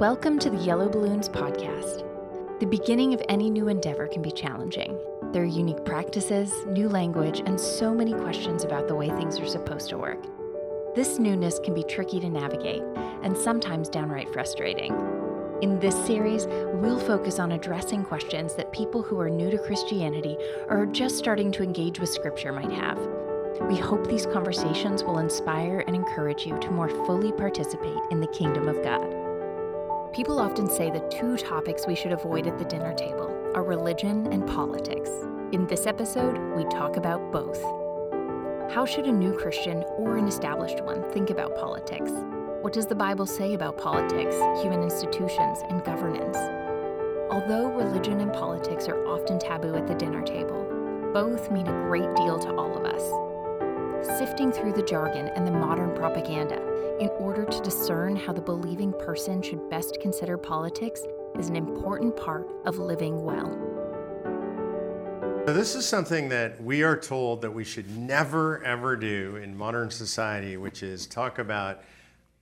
[0.00, 2.04] Welcome to the Yellow Balloons podcast.
[2.60, 4.94] The beginning of any new endeavor can be challenging.
[5.32, 9.46] There are unique practices, new language, and so many questions about the way things are
[9.46, 10.22] supposed to work.
[10.94, 12.82] This newness can be tricky to navigate
[13.22, 14.92] and sometimes downright frustrating.
[15.62, 20.36] In this series, we'll focus on addressing questions that people who are new to Christianity
[20.68, 22.98] or are just starting to engage with Scripture might have.
[23.62, 28.26] We hope these conversations will inspire and encourage you to more fully participate in the
[28.26, 29.15] kingdom of God.
[30.16, 34.26] People often say the two topics we should avoid at the dinner table are religion
[34.32, 35.10] and politics.
[35.52, 37.62] In this episode, we talk about both.
[38.72, 42.10] How should a new Christian or an established one think about politics?
[42.62, 46.38] What does the Bible say about politics, human institutions, and governance?
[47.30, 50.64] Although religion and politics are often taboo at the dinner table,
[51.12, 53.25] both mean a great deal to all of us.
[54.02, 56.56] Sifting through the jargon and the modern propaganda
[57.00, 61.02] in order to discern how the believing person should best consider politics
[61.38, 63.50] is an important part of living well.
[65.46, 69.90] This is something that we are told that we should never ever do in modern
[69.90, 71.82] society, which is talk about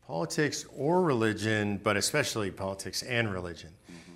[0.07, 3.71] politics or religion, but especially politics and religion.
[3.91, 4.13] Mm-hmm.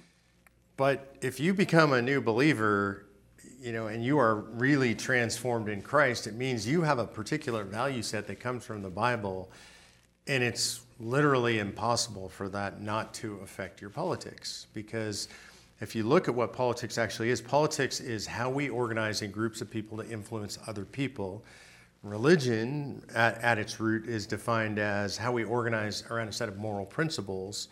[0.77, 3.05] But if you become a new believer,
[3.61, 7.65] you know, and you are really transformed in Christ, it means you have a particular
[7.65, 9.51] value set that comes from the Bible,
[10.27, 14.67] and it's literally impossible for that not to affect your politics.
[14.75, 15.29] Because
[15.81, 19.61] if you look at what politics actually is, politics is how we organize in groups
[19.61, 21.45] of people to influence other people
[22.05, 26.57] Religion, at, at, its root, is defined as how we organize around a set of
[26.57, 27.69] moral principles.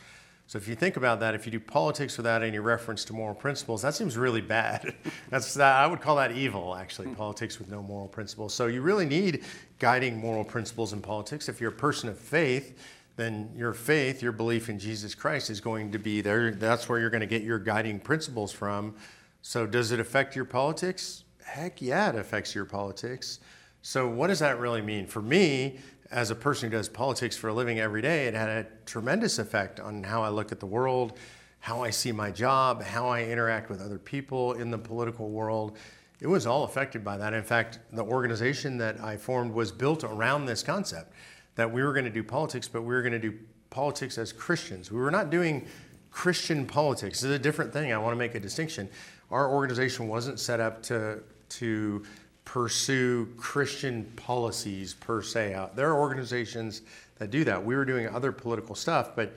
[0.48, 3.34] So if you think about that, if you do politics without any reference to moral
[3.34, 4.94] principles, that seems really bad.
[5.28, 7.14] That's I would call that evil, actually, hmm.
[7.14, 8.54] politics with no moral principles.
[8.54, 9.44] So you really need
[9.78, 11.48] guiding moral principles in politics.
[11.48, 12.78] If you're a person of faith,
[13.16, 16.52] then your faith, your belief in Jesus Christ is going to be there.
[16.52, 18.94] That's where you're going to get your guiding principles from.
[19.42, 21.24] So does it affect your politics?
[21.44, 23.40] Heck yeah, it affects your politics.
[23.82, 25.06] So, what does that really mean?
[25.06, 25.78] For me,
[26.10, 29.38] as a person who does politics for a living every day, it had a tremendous
[29.38, 31.18] effect on how I look at the world,
[31.60, 35.76] how I see my job, how I interact with other people in the political world.
[36.20, 37.34] It was all affected by that.
[37.34, 41.12] In fact, the organization that I formed was built around this concept
[41.56, 43.34] that we were going to do politics, but we were going to do
[43.70, 44.92] politics as Christians.
[44.92, 45.66] We were not doing
[46.10, 47.20] Christian politics.
[47.20, 47.92] This is a different thing.
[47.92, 48.88] I want to make a distinction.
[49.30, 52.04] Our organization wasn't set up to, to
[52.46, 55.68] pursue Christian policies per se.
[55.74, 56.80] There are organizations
[57.18, 57.62] that do that.
[57.62, 59.34] We were doing other political stuff, but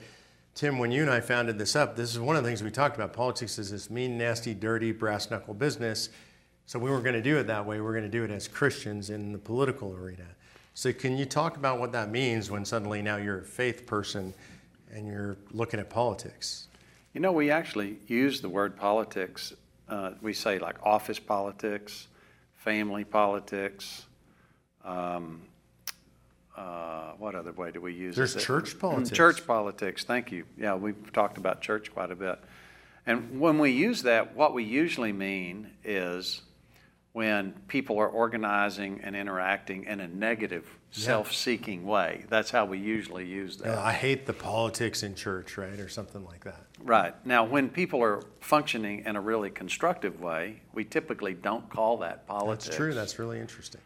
[0.54, 2.70] Tim, when you and I founded this up, this is one of the things we
[2.70, 3.12] talked about.
[3.12, 6.08] Politics is this mean, nasty, dirty, brass knuckle business.
[6.66, 7.76] So we weren't going to do it that way.
[7.76, 10.26] We we're going to do it as Christians in the political arena.
[10.74, 14.32] So can you talk about what that means when suddenly now you're a faith person
[14.92, 16.68] and you're looking at politics?
[17.12, 19.52] You know, we actually use the word politics.
[19.88, 22.06] Uh, we say like office politics,
[22.60, 24.04] family politics.
[24.84, 25.40] Um,
[26.56, 28.34] uh, what other way do we use There's it?
[28.34, 29.16] There's church mm, politics.
[29.16, 30.04] Church politics.
[30.04, 30.44] Thank you.
[30.58, 32.38] Yeah, we've talked about church quite a bit.
[33.06, 36.42] And when we use that, what we usually mean is
[37.12, 41.06] when people are organizing and interacting in a negative, yeah.
[41.06, 42.24] self-seeking way.
[42.28, 43.78] That's how we usually use that.
[43.78, 46.66] I hate the politics in church, right, or something like that.
[46.80, 47.14] Right.
[47.26, 52.28] Now, when people are functioning in a really constructive way, we typically don't call that
[52.28, 52.66] politics.
[52.66, 52.94] That's true.
[52.94, 53.80] That's really interesting.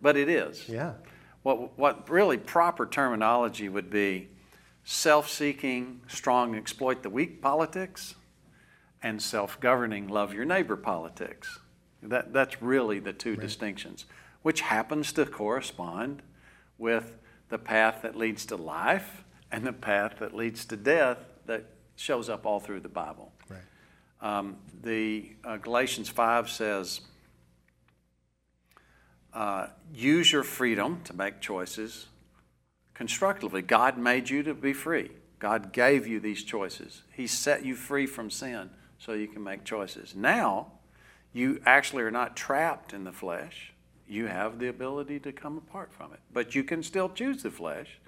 [0.00, 0.66] But it is.
[0.66, 0.94] Yeah.
[1.42, 4.28] What, what really proper terminology would be
[4.84, 8.14] self seeking, strong, exploit the weak politics,
[9.02, 11.58] and self governing, love your neighbor politics.
[12.04, 13.40] That, that's really the two right.
[13.40, 14.04] distinctions,
[14.42, 16.22] which happens to correspond
[16.78, 21.64] with the path that leads to life and the path that leads to death that
[21.96, 23.32] shows up all through the Bible.
[23.48, 23.60] Right.
[24.20, 27.00] Um, the uh, Galatians 5 says,
[29.32, 32.06] uh, use your freedom to make choices
[32.94, 33.62] constructively.
[33.62, 35.10] God made you to be free.
[35.38, 37.02] God gave you these choices.
[37.12, 40.14] He set you free from sin so you can make choices.
[40.14, 40.72] Now,
[41.34, 43.74] you actually are not trapped in the flesh.
[44.08, 46.20] You have the ability to come apart from it.
[46.32, 47.98] But you can still choose the flesh.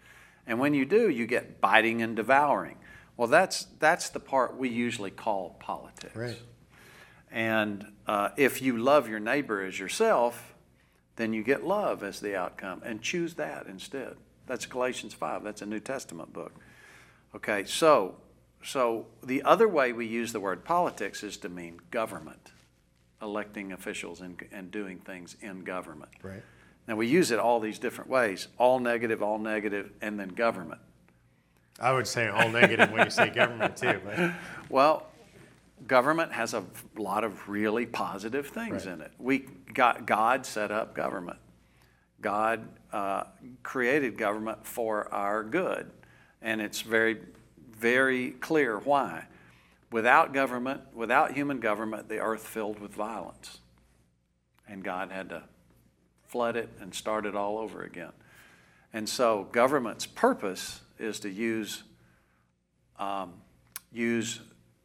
[0.46, 2.78] And when you do, you get biting and devouring.
[3.16, 6.16] Well, that's, that's the part we usually call politics.
[6.16, 6.38] Right.
[7.30, 10.54] And uh, if you love your neighbor as yourself,
[11.16, 14.16] then you get love as the outcome and choose that instead.
[14.46, 15.42] That's Galatians 5.
[15.42, 16.52] That's a New Testament book.
[17.34, 18.16] Okay, so
[18.62, 22.50] so the other way we use the word politics is to mean government,
[23.22, 26.10] electing officials and, and doing things in government.
[26.22, 26.42] Right.
[26.86, 30.80] Now we use it all these different ways, all negative, all negative, and then government.
[31.80, 34.00] I would say all negative when you say government too.
[34.04, 34.32] But
[34.70, 35.06] Well,
[35.86, 36.64] government has a
[36.96, 38.94] lot of really positive things Right.
[38.94, 39.12] in it.
[39.18, 41.38] We got God set up government.
[42.20, 43.24] God uh,
[43.62, 45.90] created government for our good,
[46.40, 47.18] and it's very,
[47.78, 49.24] very clear why.
[49.90, 53.60] Without government, without human government, the earth filled with violence,
[54.68, 55.44] and God had to
[56.24, 58.12] flood it and start it all over again.
[58.92, 61.84] And so, government's purpose is to use
[62.98, 63.34] um,
[63.92, 64.40] use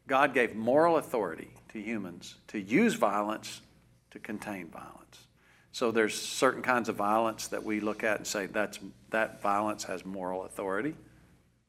[0.06, 3.62] God gave moral authority to humans to use violence
[4.10, 5.26] to contain violence.
[5.72, 8.78] So there's certain kinds of violence that we look at and say that's
[9.10, 10.94] that violence has moral authority.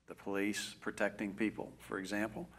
[0.07, 2.49] The police protecting people, for example,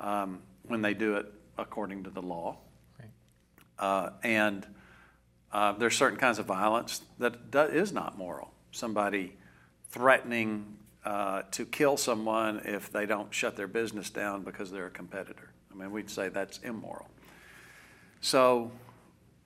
[0.00, 1.26] um, when they do it
[1.58, 2.56] according to the law.
[3.78, 4.66] Uh, and
[5.52, 8.52] uh, there's certain kinds of violence that do- is not moral.
[8.70, 9.36] Somebody
[9.90, 14.90] threatening uh, to kill someone if they don't shut their business down because they're a
[14.90, 15.50] competitor.
[15.70, 17.08] I mean, we'd say that's immoral.
[18.20, 18.70] So,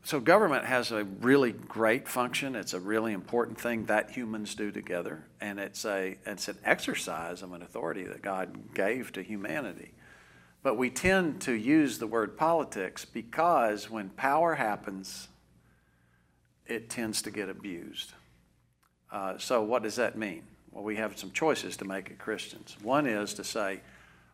[0.04, 2.54] so government has a really great function.
[2.54, 7.43] It's a really important thing that humans do together, and it's a it's an exercise
[7.43, 9.93] of an authority that God gave to humanity.
[10.67, 15.29] But we tend to use the word politics because when power happens,
[16.67, 18.15] it tends to get abused.
[19.13, 20.43] Uh, so, what does that mean?
[20.73, 22.77] Well, we have some choices to make as Christians.
[22.83, 23.81] One is to say,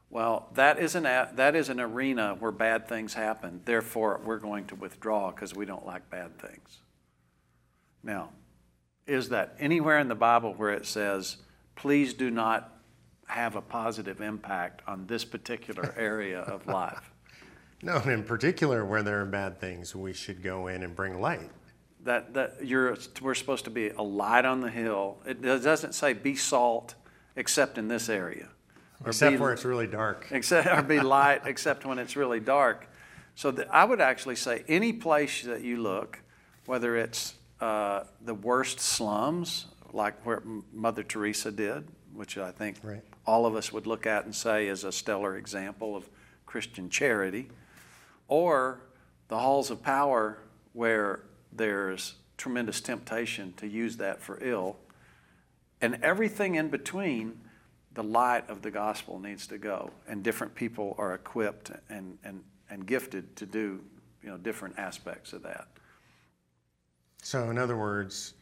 [0.08, 4.64] well, that is an, that is an arena where bad things happen, therefore, we're going
[4.68, 6.78] to withdraw because we don't like bad things.
[8.02, 8.30] Now,
[9.06, 11.36] is that anywhere in the Bible where it says,
[11.76, 12.72] please do not
[13.32, 17.10] have a positive impact on this particular area of life?
[17.82, 21.20] no, and in particular, where there are bad things, we should go in and bring
[21.20, 21.50] light.
[22.04, 25.18] that, that you're, we're supposed to be a light on the hill.
[25.26, 26.94] It doesn't say be salt
[27.36, 28.48] except in this area.
[29.04, 30.26] Or Except be- where it's really dark.
[30.30, 32.86] except or be light except when it's really dark.
[33.34, 36.20] So the, I would actually say any place that you look,
[36.66, 40.42] whether it's uh, the worst slums, like where
[40.72, 43.02] Mother Teresa did, which I think Right.
[43.26, 46.08] all of us would look at and say is a stellar example of
[46.46, 47.50] Christian charity,
[48.28, 48.80] or
[49.28, 50.38] the halls of power
[50.72, 54.76] where there's tremendous temptation to use that for ill,
[55.80, 57.40] and everything in between,
[57.94, 62.42] the light of the gospel needs to go, and different people are equipped and, and,
[62.70, 63.84] and gifted to do
[64.22, 65.66] you know different aspects of that.
[67.22, 68.34] So, in other words,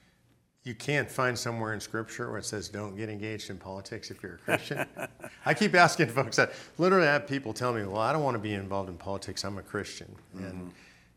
[0.65, 4.23] you can't find somewhere in Scripture where it says don't get engaged in politics if
[4.23, 4.85] you're a Christian.
[5.47, 6.53] I keep asking folks that.
[6.77, 9.45] Literally, I have people tell me, "Well, I don't want to be involved in politics.
[9.45, 10.73] I'm a Christian," and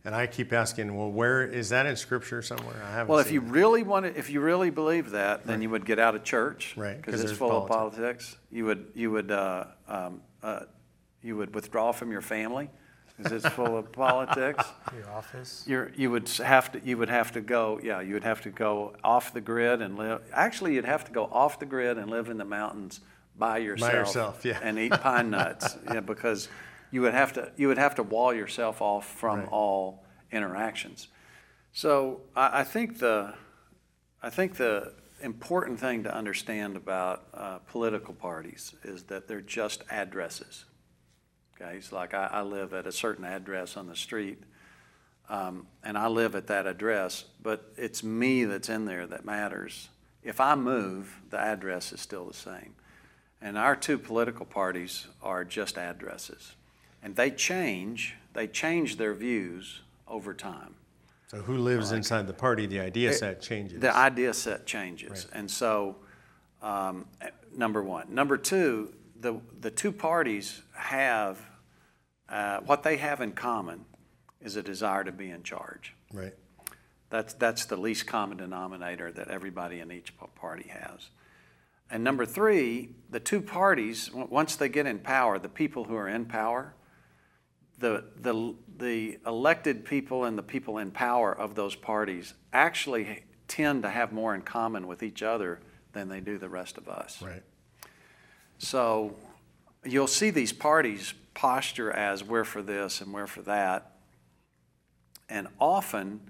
[0.05, 3.07] and I keep asking, "Well, where is that in Scripture somewhere?" I haven't.
[3.09, 3.47] Well, if you it.
[3.49, 6.95] really to, if you really believe that, then you would get out of church, Right,
[7.03, 7.97] 'cause Because it's full of politics.
[8.35, 8.37] politics.
[8.49, 10.61] You would, you would, uh, um, uh,
[11.21, 12.69] you would withdraw from your family
[13.17, 14.65] because this full of politics.
[14.95, 15.63] Your office.
[15.67, 18.49] You're, you would have to, you would have to go, yeah, you would have to
[18.49, 20.21] go off the grid and live.
[20.33, 23.01] Actually, you'd have to go off the grid and live in the mountains
[23.37, 23.91] by yourself.
[23.91, 24.59] By yourself, yeah.
[24.61, 26.49] And eat pine nuts, yeah, because
[26.91, 29.49] you would have to, you would have to wall yourself off from Right.
[29.51, 31.07] all interactions.
[31.71, 33.33] So I, I think the,
[34.21, 39.83] I think the important thing to understand about uh, political parties is that they're just
[39.89, 40.65] addresses.
[41.55, 44.39] Okay, it's like I, I live at a certain address on the street,
[45.29, 49.89] um, and I live at that address, but it's me that's in there that matters.
[50.23, 52.75] If I move, the address is still the same.
[53.41, 56.53] And our two political parties are just addresses.
[57.01, 60.75] And they change, they change their views over time.
[61.27, 62.65] so who lives inside the party?
[62.65, 63.81] The idea set changes.
[63.81, 65.09] The idea set changes.
[65.09, 65.25] Right.
[65.33, 65.97] And so,
[66.61, 67.05] um,
[67.55, 68.13] number one.
[68.15, 68.93] Number two,
[69.23, 71.39] the, the two parties have,
[72.29, 73.85] uh, what they have in common
[74.41, 75.95] is a desire to be in charge.
[76.13, 76.35] right.
[77.09, 81.11] That's, that's the least common denominator that everybody in each party has.
[81.91, 86.07] And number three, the two parties, once they get in power, the people who are
[86.07, 86.73] in power,
[87.77, 93.83] the, the, the elected people and the people in power of those parties actually tend
[93.83, 95.59] to have more in common with each other
[95.91, 97.21] than they do the rest of us.
[97.21, 97.43] Right.
[98.63, 99.17] So
[99.83, 103.91] you'll see these parties posture as we're for this and we're for that.
[105.27, 106.21] And often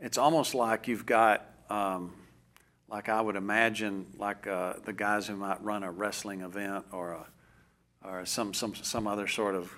[0.00, 2.12] it's almost like you've got, um,
[2.88, 7.12] like I would imagine, like uh, the guys who might run a wrestling event or
[7.12, 7.26] a,
[8.04, 9.72] or some, some, some other sort of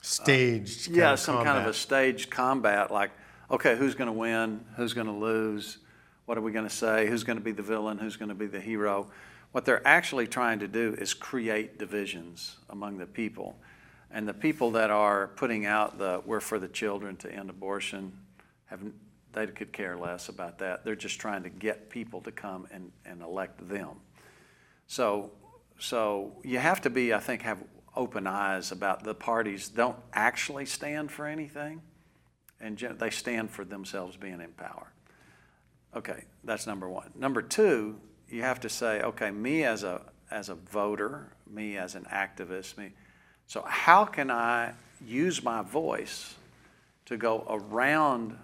[0.00, 0.84] Staged.
[0.84, 2.92] kind yeah, some kind of a staged combat.
[2.92, 3.10] Like,
[3.50, 4.64] okay, who's going to win?
[4.76, 5.78] Who's going to lose?
[6.26, 7.08] What are we going to say?
[7.08, 7.98] Who's going to be the villain?
[7.98, 9.10] Who's going to be the hero?
[9.58, 13.56] What they're actually trying to do is create divisions among the people.
[14.08, 18.12] And the people that are putting out the we're for the children to end abortion
[18.66, 18.80] have
[19.32, 20.84] they could care less about that.
[20.84, 23.96] They're just trying to get people to come and, and elect them.
[24.86, 25.32] So
[25.80, 27.58] so you have to be, I think, have
[27.96, 31.82] open eyes about the parties don't actually stand for anything,
[32.60, 34.92] and they stand for themselves being in power.
[35.96, 37.10] Okay, that's number one.
[37.16, 37.98] Number two,
[38.30, 42.76] you have to say, okay, me as a as a voter, me as an activist,
[42.76, 42.92] me.
[43.46, 44.72] So how can I
[45.04, 46.34] use my voice
[47.06, 48.36] to go around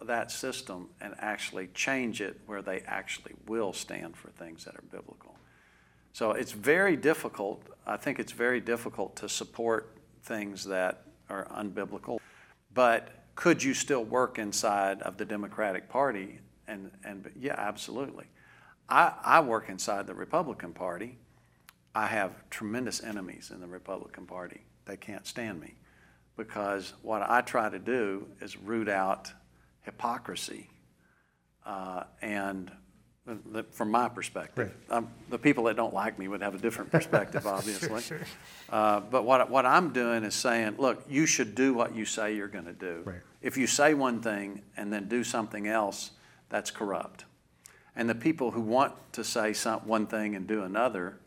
[0.00, 4.84] that system and actually change it where they actually will stand for things that are
[4.90, 5.36] biblical?
[6.14, 7.62] So it's very difficult.
[7.86, 12.18] I think it's very difficult to support things that are unbiblical.
[12.74, 16.38] But could you still work inside of the Democratic Party?
[16.68, 18.26] And, and yeah, absolutely.
[18.88, 21.18] I, I work inside the Republican Party.
[21.94, 24.62] I have tremendous enemies in the Republican Party.
[24.84, 25.74] They can't stand me
[26.36, 29.32] because what I try to do is root out
[29.82, 30.68] hypocrisy
[31.66, 32.70] uh, and
[33.70, 34.72] from my perspective.
[34.88, 34.96] Right.
[34.96, 37.88] Um, the people that don't like me would have a different perspective, obviously.
[37.88, 38.20] sure, sure.
[38.68, 42.34] Uh, but what, what I'm doing is saying, look, you should do what you say
[42.34, 43.02] you're going to do.
[43.04, 43.20] Right.
[43.40, 46.10] If you say one thing and then do something else,
[46.48, 47.24] that's corrupt.
[47.94, 51.18] And the people who want to say some, one thing and do another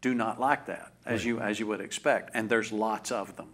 [0.00, 1.26] do not like that, as, right.
[1.26, 2.30] you, as you would expect.
[2.34, 3.48] And there's lots of them.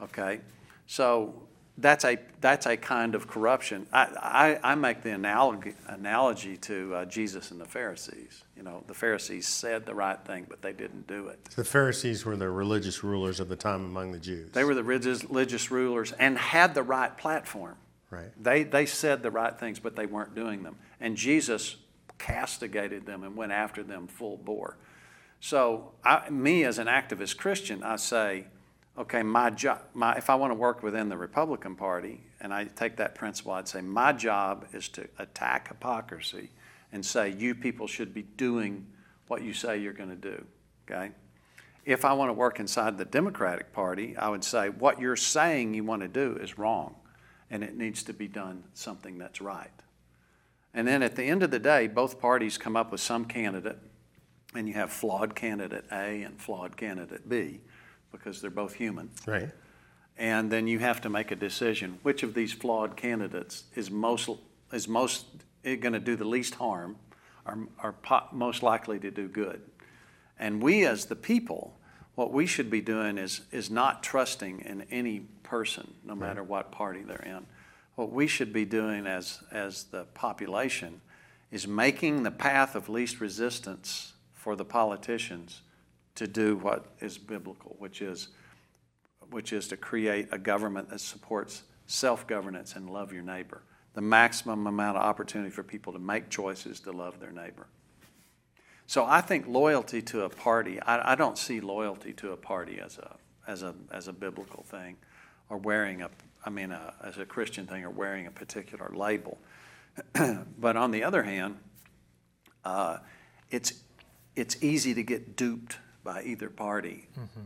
[0.00, 0.40] Okay?
[0.86, 1.34] So
[1.78, 3.86] that's a that's a kind of corruption.
[3.92, 8.44] I, I, I make the analogy, analogy to uh, Jesus and the Pharisees.
[8.56, 11.42] You know, the Pharisees said the right thing, but they didn't do it.
[11.56, 14.52] The Pharisees were the religious rulers of the time among the Jews.
[14.52, 17.76] They were the religious rulers and had the right platform.
[18.14, 18.42] Right.
[18.42, 20.76] They they said the right things, but they weren't doing them.
[21.00, 21.76] And Jesus
[22.18, 24.76] castigated them and went after them full bore.
[25.40, 28.46] So, I, me as an activist Christian, I say
[28.96, 32.64] okay, my job, my, if I want to work within the Republican Party, and I
[32.64, 36.50] take that principle, I'd say my job is to attack hypocrisy
[36.92, 38.86] and say you people should be doing
[39.26, 40.44] what you say you're going to do.
[40.88, 41.10] Okay?
[41.84, 45.74] If I want to work inside the Democratic Party, I would say what you're saying
[45.74, 46.94] you want to do is wrong,
[47.50, 49.70] and it needs to be done something that's right.
[50.72, 53.78] And then at the end of the day, both parties come up with some candidate,
[54.54, 57.60] and you have flawed candidate A and flawed candidate B
[58.10, 59.10] because they're both human.
[59.26, 59.50] Right.
[60.16, 64.28] And then you have to make a decision which of these flawed candidates is most
[64.72, 65.26] is most
[65.64, 66.96] eh, going to do the least harm,
[67.46, 69.62] or are po- most likely to do good.
[70.38, 71.78] And we as the people,
[72.14, 76.50] what we should be doing is is not trusting in any person, no matter right.
[76.50, 77.46] what party they're in.
[77.96, 81.00] What we should be doing as as the population
[81.50, 85.62] is making the path of least resistance for the politicians
[86.16, 88.28] to do what is biblical, which is,
[89.30, 93.62] which is to create a government that supports self governance and love your neighbor.
[93.94, 97.68] The maximum amount of opportunity for people to make choices to love their neighbor.
[98.86, 102.80] So I think loyalty to a party, I, I don't see loyalty to a party
[102.84, 104.96] as a, as, a, as a biblical thing
[105.48, 106.10] or wearing a,
[106.44, 109.38] I mean, a, as a Christian thing or wearing a particular label.
[110.58, 111.56] but on the other hand,
[112.64, 112.98] uh,
[113.50, 113.72] it's,
[114.36, 117.08] it's easy to get duped by either party.
[117.18, 117.40] Mm-hmm.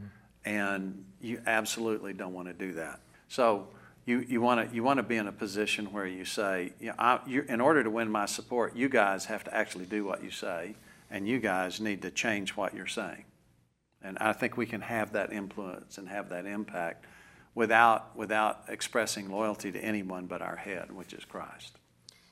[0.45, 3.01] And you absolutely don't want to do that.
[3.29, 3.69] So
[4.07, 6.89] you, you want to you want to be in a position where you say, you
[6.89, 10.25] know, I, in order to win my support, you guys have to actually do what
[10.25, 10.77] you say,
[11.11, 13.25] and you guys need to change what you're saying.
[14.03, 17.07] And I think we can have that influence and have that impact
[17.55, 21.79] without without expressing loyalty to anyone but our head, which is Christ.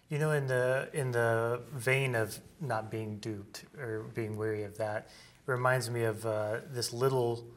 [0.09, 4.77] You know, in the in the vein of not being duped or being weary of
[4.79, 5.09] that,
[5.47, 7.49] it reminds me of uh, this little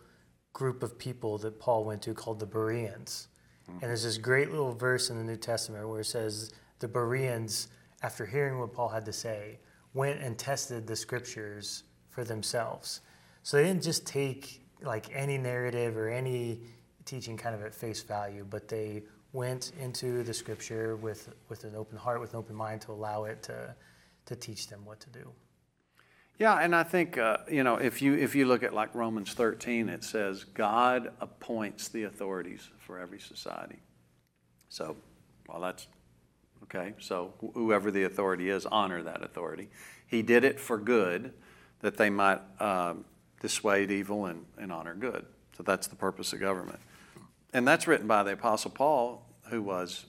[0.53, 3.27] group of people that Paul went to called the Bereans.
[3.69, 3.79] Mm-hmm.
[3.81, 7.67] And there's this great little verse in the New Testament where it says the Bereans,
[8.01, 9.59] after hearing what Paul had to say,
[9.93, 13.01] went and tested the scriptures for themselves.
[13.43, 16.61] So they didn't just take like any narrative or any
[17.05, 19.03] teaching kind of at face value, but they
[19.33, 23.25] went into the scripture with, with an open heart, with an open mind to allow
[23.25, 23.73] it to,
[24.25, 25.31] to teach them what to do.
[26.39, 29.33] Yeah, and I think uh, you know if you if you look at like Romans
[29.33, 33.79] 13, it says God appoints the authorities for every society.
[34.69, 34.95] So,
[35.49, 35.87] well, that's
[36.63, 36.93] okay.
[36.99, 39.69] So whoever the authority is, honor that authority.
[40.07, 41.33] He did it for good,
[41.81, 43.05] that they might um,
[43.41, 45.25] dissuade evil and, and honor good.
[45.55, 46.79] So that's the purpose of government,
[47.53, 50.05] and that's written by the Apostle Paul, who was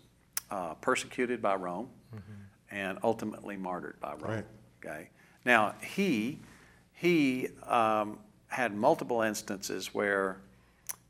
[0.50, 2.74] uh, persecuted by Rome mm-hmm.
[2.74, 4.22] and ultimately martyred by Rome.
[4.22, 4.46] Right.
[4.84, 5.10] Okay
[5.44, 6.40] now, he
[6.92, 10.40] he um, had multiple instances where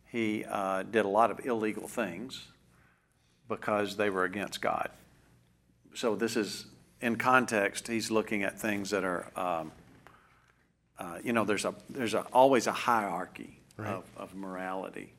[0.06, 2.46] he uh, did a lot of illegal things
[3.48, 4.90] because they were against God.
[5.94, 6.66] So this is
[7.00, 7.88] in context.
[7.88, 9.72] He's looking at things that are, um,
[10.98, 15.12] uh, you know, there's a there's a, always a hierarchy of, of morality,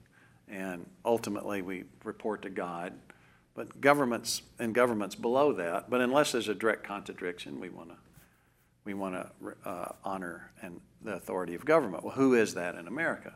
[0.48, 2.94] and ultimately we report to God.
[3.54, 5.90] But governments and governments below that.
[5.90, 7.96] But unless there's a direct contradiction, we want to
[8.86, 12.04] we want to uh, honor and the authority of government.
[12.04, 13.34] Well, who is that in America?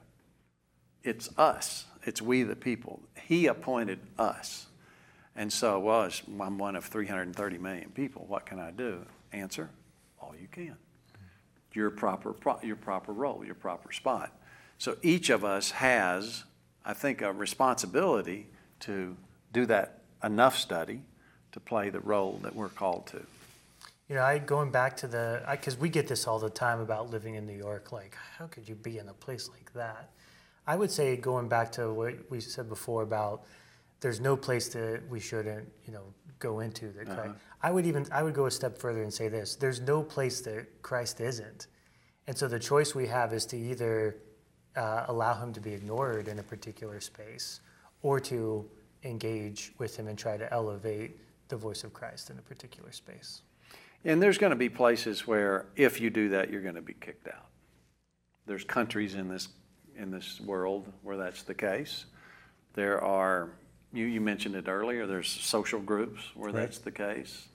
[1.04, 1.86] It's us.
[2.04, 3.02] It's we the people.
[3.28, 4.68] He appointed us.
[5.36, 8.26] And so, well, I'm one of 330 million people.
[8.28, 9.06] What can I do?
[9.34, 9.70] Answer:
[10.20, 10.76] All you can.
[11.74, 14.32] Your proper your proper role, your proper spot.
[14.78, 16.46] So each of us has,
[16.86, 18.48] I think, a responsibility
[18.82, 19.16] to
[19.52, 21.02] do that enough study
[21.52, 23.22] to play the role that we're called to.
[24.10, 27.10] You know, I going back to the because we get this all the time about
[27.10, 27.92] living in New York.
[27.92, 30.12] Like, how could you be in a place like that?
[30.68, 33.46] I would say going back to what we said before about
[34.06, 36.04] there's no place that we shouldn't, you know,
[36.38, 37.30] go into that uh-huh.
[37.64, 40.42] I would even I would go a step further and say this: there's no place
[40.42, 41.66] that Christ isn't,
[42.28, 44.18] and so the choice we have is to either
[44.76, 47.62] uh, allow him to be ignored in a particular space,
[48.04, 48.70] or to
[49.02, 53.42] engage with him and try to elevate the voice of Christ in a particular space.
[54.04, 56.94] And there's going to be places where, if you do that, you're going to be
[56.94, 57.48] kicked out.
[58.46, 59.48] There's countries in this
[59.98, 62.06] in this world where that's the case.
[62.76, 63.50] There are
[63.96, 65.08] you, you mentioned it earlier.
[65.08, 66.62] There's social groups where right.
[66.62, 67.48] that's the case,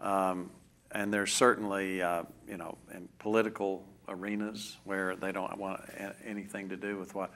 [0.00, 0.50] um,
[0.90, 5.80] and there's certainly uh, you know in political arenas where they don't want
[6.24, 7.32] anything to do with what.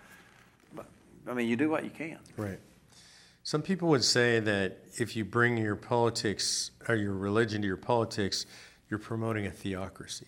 [0.74, 0.86] But
[1.28, 2.18] I mean, you do what you can.
[2.36, 2.58] Right.
[3.42, 7.76] Some people would say that if you bring your politics or your religion to your
[7.76, 8.46] politics,
[8.88, 10.26] you're promoting a theocracy,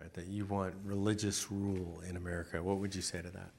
[0.00, 0.12] right?
[0.14, 2.62] That you want religious rule in America.
[2.62, 3.50] What would you say to that?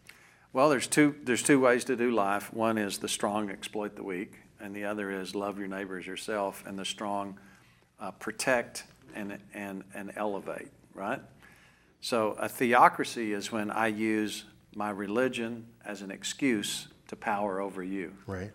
[0.56, 2.54] Well, there's two there's two ways to do life.
[2.54, 6.64] One is the strong exploit the weak, and the other is love your neighbors yourself.
[6.66, 7.38] And the strong
[8.00, 10.70] uh, protect and and and elevate.
[10.94, 11.20] Right.
[12.00, 17.84] So a theocracy is when I use my religion as an excuse to power over
[17.84, 18.14] you.
[18.26, 18.54] Right.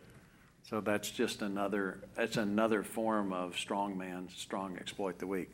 [0.62, 5.50] So that's just another that's another form of strong man, strong exploit the weak.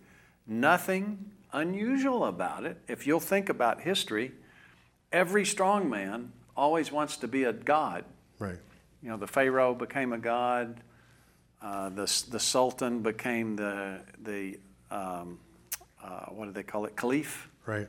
[0.47, 2.79] Nothing unusual about it.
[2.87, 4.31] If you'll think about history,
[5.11, 8.05] every strong man always wants to be a god.
[8.39, 8.59] Right.
[9.03, 10.81] You know, the Pharaoh became a god.
[11.63, 14.59] Uh, the the Sultan became the the
[14.91, 15.39] um,
[16.03, 16.97] uh, what do they call it?
[16.97, 17.49] Caliph.
[17.65, 17.89] Right.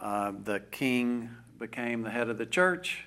[0.00, 3.04] Uh, the king became the head of the church.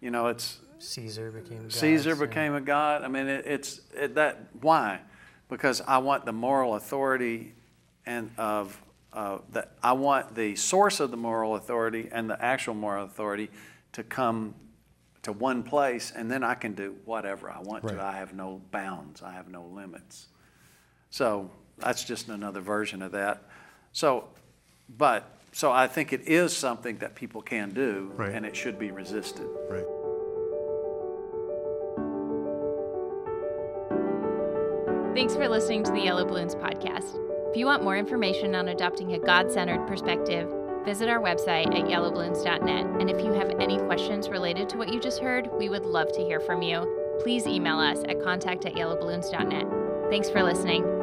[0.00, 3.02] You know, it's Caesar became God, Caesar became a god.
[3.02, 4.48] I mean, it, it's it, that.
[4.60, 5.00] Why?
[5.48, 7.54] Because I want the moral authority
[8.06, 8.80] and of
[9.12, 9.72] uh, that.
[9.82, 13.50] I want the source of the moral authority and the actual moral authority
[13.94, 14.54] to come
[15.22, 17.94] to one place, and then I can do whatever I want right.
[17.94, 18.02] to.
[18.02, 19.22] I have no bounds.
[19.22, 20.26] I have no limits.
[21.10, 23.42] So that's just another version of that.
[23.92, 24.28] So,
[24.88, 28.32] but so I think it is something that people can do, right.
[28.32, 29.46] and it should be resisted.
[29.70, 29.86] Right.
[35.14, 37.20] Thanks for listening to the Yellow Balloons podcast.
[37.50, 40.52] If you want more information on adopting a God centered perspective,
[40.84, 42.86] visit our website at yellowballoons.net.
[43.00, 46.12] And if you have any questions related to what you just heard, we would love
[46.12, 47.18] to hear from you.
[47.22, 50.10] Please email us at contact at yellowballoons.net.
[50.10, 50.93] Thanks for listening.